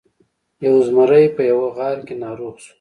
یو 0.65 0.75
زمری 0.87 1.25
په 1.35 1.41
یوه 1.51 1.67
غار 1.77 1.97
کې 2.07 2.15
ناروغ 2.23 2.55
شو. 2.63 2.69